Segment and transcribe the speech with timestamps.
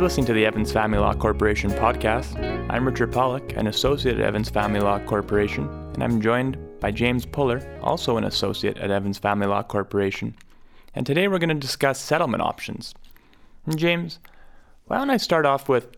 [0.00, 2.40] listening to the Evans Family Law Corporation podcast.
[2.70, 7.26] I'm Richard Pollock, an associate at Evans Family Law Corporation, and I'm joined by James
[7.26, 10.34] Puller, also an associate at Evans Family Law Corporation.
[10.94, 12.94] And today we're going to discuss settlement options.
[13.66, 14.18] And James,
[14.86, 15.88] why don't I start off with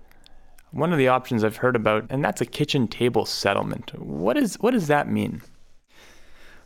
[0.73, 3.97] one of the options I've heard about, and that's a kitchen table settlement.
[3.97, 5.41] What is what does that mean?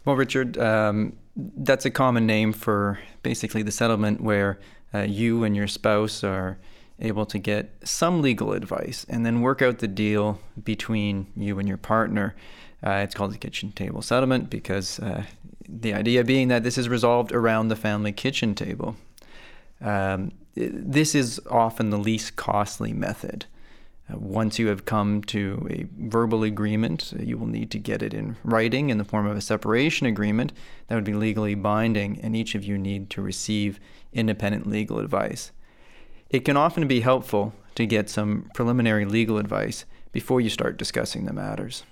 [0.07, 4.59] Well, Richard, um, that's a common name for basically the settlement where
[4.95, 6.59] uh, you and your spouse are
[7.01, 11.69] able to get some legal advice and then work out the deal between you and
[11.69, 12.35] your partner.
[12.85, 15.25] Uh, it's called the kitchen table settlement because uh,
[15.69, 18.97] the idea being that this is resolved around the family kitchen table.
[19.81, 23.47] Um, this is often the least costly method.
[24.11, 28.03] Uh, once you have come to a verbal agreement, uh, you will need to get
[28.03, 30.53] it in writing in the form of a separation agreement
[30.87, 33.79] that would be legally binding, and each of you need to receive
[34.13, 35.53] independent legal advice.
[36.31, 41.27] It can often be helpful to get some preliminary legal advice before you start discussing
[41.27, 41.85] the matters.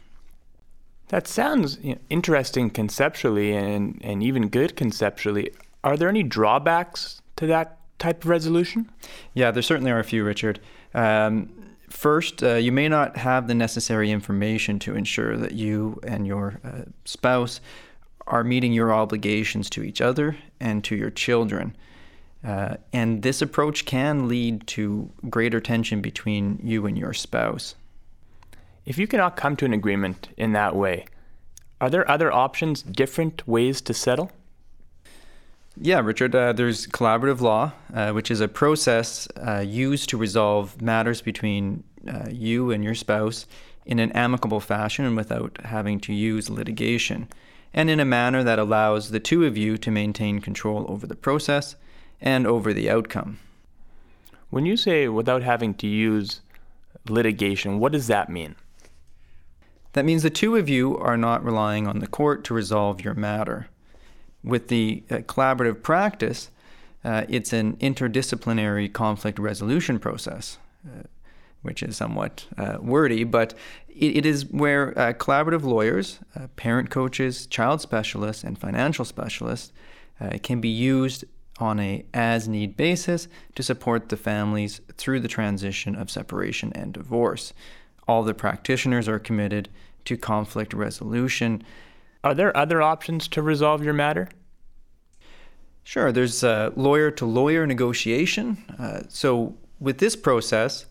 [1.09, 5.53] That sounds you know, interesting conceptually and, and even good conceptually.
[5.85, 8.91] Are there any drawbacks to that type of resolution?
[9.35, 10.61] Yeah, there certainly are a few, Richard.
[10.95, 16.27] Um, First, uh, you may not have the necessary information to ensure that you and
[16.27, 17.61] your uh, spouse
[18.27, 21.77] are meeting your obligations to each other and to your children.
[22.47, 27.75] Uh, and this approach can lead to greater tension between you and your spouse.
[28.85, 31.07] If you cannot come to an agreement in that way,
[31.81, 34.31] are there other options, different ways to settle?
[35.79, 40.81] Yeah, Richard, uh, there's collaborative law, uh, which is a process uh, used to resolve
[40.81, 43.47] matters between uh, you and your spouse
[43.85, 47.29] in an amicable fashion and without having to use litigation,
[47.75, 51.17] and in a manner that allows the two of you to maintain control over the
[51.17, 51.75] process
[52.21, 53.39] and over the outcome.
[54.51, 56.41] When you say without having to use
[57.09, 58.55] litigation, what does that mean?
[59.93, 63.15] That means the two of you are not relying on the court to resolve your
[63.15, 63.69] matter
[64.47, 66.51] with the uh, collaborative practice,
[67.05, 71.03] uh, it's an interdisciplinary conflict resolution process, uh,
[71.63, 73.55] which is somewhat uh, wordy, but
[73.89, 79.73] it, it is where uh, collaborative lawyers, uh, parent coaches, child specialists, and financial specialists
[80.43, 81.27] can be used
[81.59, 86.93] on a as need basis to support the families through the transition of separation and
[86.93, 87.53] divorce.
[88.07, 89.69] All the practitioners are committed
[90.05, 91.63] to conflict resolution
[92.27, 94.29] are there other options to resolve your matter?
[95.85, 96.11] Sure.
[96.11, 98.65] There's lawyer to lawyer negotiation.
[98.77, 100.87] Uh, so, with this process,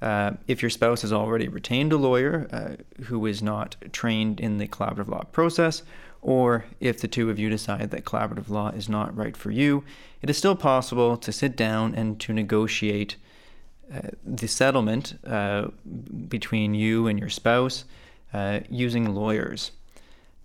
[0.00, 4.56] uh, if your spouse has already retained a lawyer uh, who is not trained in
[4.56, 5.82] the collaborative law process,
[6.22, 9.84] or if the two of you decide that collaborative law is not right for you,
[10.20, 13.16] it is still possible to sit down and to negotiate
[13.92, 15.68] uh, the settlement uh,
[16.28, 17.84] between you and your spouse
[18.34, 19.70] uh, using lawyers.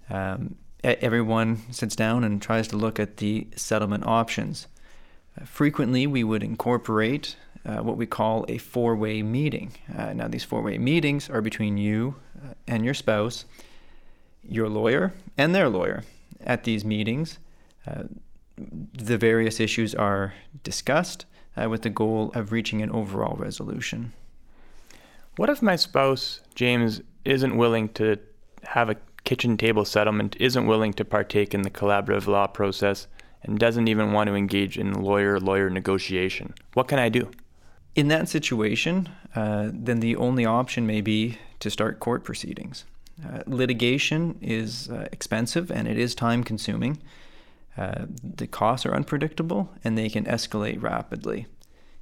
[0.10, 4.68] Um, everyone sits down and tries to look at the settlement options.
[5.40, 7.36] Uh, frequently, we would incorporate
[7.66, 9.74] uh, what we call a four way meeting.
[9.98, 12.16] Uh, now, these four way meetings are between you
[12.68, 13.46] and your spouse,
[14.48, 16.04] your lawyer, and their lawyer.
[16.46, 17.40] At these meetings,
[17.88, 18.04] uh,
[18.58, 20.34] the various issues are
[20.64, 24.14] discussed uh, with the goal of reaching an overall resolution.
[25.38, 28.18] What if my spouse, James, isn't willing to
[28.64, 33.08] have a kitchen table settlement isn't willing to partake in the collaborative law process
[33.42, 36.54] and doesn't even want to engage in lawyer lawyer negotiation.
[36.74, 37.32] What can I do?
[37.96, 42.86] In that situation, uh, then the only option may be to start court proceedings.
[43.26, 46.98] Uh, litigation is uh, expensive and it is time consuming.
[47.78, 51.48] Uh, the costs are unpredictable and they can escalate rapidly.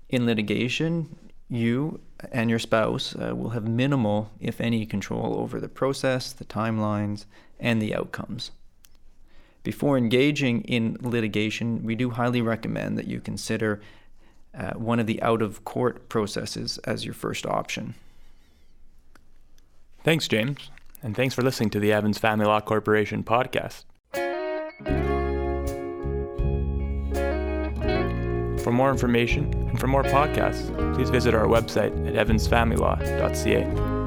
[0.10, 1.16] In litigation,
[1.50, 2.00] you
[2.32, 7.26] and your spouse uh, will have minimal, if any, control over the process, the timelines,
[7.60, 8.52] and the outcomes.
[9.64, 13.82] Before engaging in litigation, we do highly recommend that you consider
[14.58, 17.94] uh, one of the out of court processes as your first option.
[20.04, 20.72] Thanks, James,
[21.04, 23.86] and thanks for listening to the Evans Family Law Corporation podcast.
[28.64, 34.01] For more information and for more podcasts, please visit our website at evansfamilylaw.ca.